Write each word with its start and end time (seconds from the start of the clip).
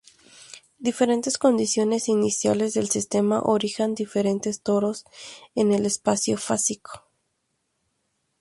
Diferentes 0.79 1.37
condiciones 1.37 2.09
iniciales 2.09 2.73
del 2.73 2.89
sistema 2.89 3.39
originan 3.43 3.93
diferentes 3.93 4.61
toros 4.63 5.05
en 5.53 5.71
el 5.73 5.85
espacio 5.85 6.37
fásico. 6.39 7.03